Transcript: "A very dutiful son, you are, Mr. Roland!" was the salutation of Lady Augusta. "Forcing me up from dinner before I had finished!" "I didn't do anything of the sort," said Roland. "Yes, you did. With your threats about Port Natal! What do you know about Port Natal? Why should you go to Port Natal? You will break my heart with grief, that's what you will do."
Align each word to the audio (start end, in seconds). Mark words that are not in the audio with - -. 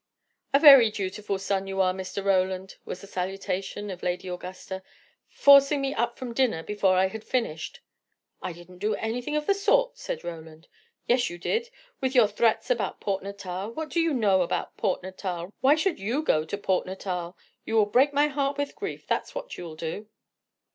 "A 0.51 0.57
very 0.57 0.89
dutiful 0.89 1.37
son, 1.37 1.67
you 1.67 1.79
are, 1.79 1.93
Mr. 1.93 2.25
Roland!" 2.25 2.77
was 2.85 3.01
the 3.01 3.05
salutation 3.05 3.91
of 3.91 4.01
Lady 4.01 4.27
Augusta. 4.29 4.81
"Forcing 5.29 5.79
me 5.79 5.93
up 5.93 6.17
from 6.17 6.33
dinner 6.33 6.63
before 6.63 6.95
I 6.95 7.05
had 7.09 7.23
finished!" 7.23 7.81
"I 8.41 8.51
didn't 8.51 8.79
do 8.79 8.95
anything 8.95 9.35
of 9.35 9.45
the 9.45 9.53
sort," 9.53 9.99
said 9.99 10.23
Roland. 10.23 10.67
"Yes, 11.05 11.29
you 11.29 11.37
did. 11.37 11.69
With 11.99 12.15
your 12.15 12.25
threats 12.27 12.71
about 12.71 12.99
Port 12.99 13.21
Natal! 13.21 13.69
What 13.73 13.89
do 13.89 13.99
you 13.99 14.11
know 14.11 14.41
about 14.41 14.75
Port 14.75 15.03
Natal? 15.03 15.53
Why 15.61 15.75
should 15.75 15.99
you 15.99 16.23
go 16.23 16.45
to 16.45 16.57
Port 16.57 16.87
Natal? 16.87 17.37
You 17.63 17.75
will 17.75 17.85
break 17.85 18.11
my 18.11 18.25
heart 18.27 18.57
with 18.57 18.75
grief, 18.75 19.05
that's 19.05 19.35
what 19.35 19.55
you 19.55 19.65
will 19.65 19.75
do." 19.75 20.07